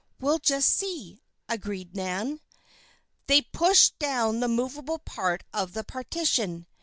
"We'll 0.19 0.39
just 0.39 0.69
see," 0.69 1.21
agreed 1.47 1.95
Nan. 1.95 2.39
They 3.27 3.43
pushed 3.43 3.99
down 3.99 4.39
the 4.39 4.47
movable 4.47 4.97
part 4.97 5.43
of 5.53 5.73
the 5.73 5.83
partition. 5.83 6.65